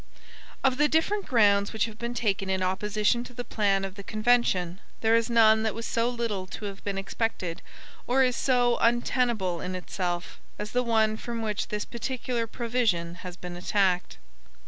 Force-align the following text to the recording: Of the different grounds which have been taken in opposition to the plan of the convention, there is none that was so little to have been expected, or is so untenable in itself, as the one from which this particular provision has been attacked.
Of 0.63 0.77
the 0.77 0.87
different 0.87 1.27
grounds 1.27 1.71
which 1.71 1.85
have 1.85 1.99
been 1.99 2.15
taken 2.15 2.49
in 2.49 2.63
opposition 2.63 3.23
to 3.25 3.35
the 3.35 3.43
plan 3.43 3.85
of 3.85 3.93
the 3.93 4.01
convention, 4.01 4.79
there 5.01 5.15
is 5.15 5.29
none 5.29 5.61
that 5.61 5.75
was 5.75 5.85
so 5.85 6.09
little 6.09 6.47
to 6.47 6.65
have 6.65 6.83
been 6.83 6.97
expected, 6.97 7.61
or 8.07 8.23
is 8.23 8.35
so 8.35 8.77
untenable 8.81 9.61
in 9.61 9.75
itself, 9.75 10.39
as 10.57 10.71
the 10.71 10.81
one 10.81 11.17
from 11.17 11.43
which 11.43 11.67
this 11.67 11.85
particular 11.85 12.47
provision 12.47 13.13
has 13.21 13.37
been 13.37 13.55
attacked. 13.55 14.17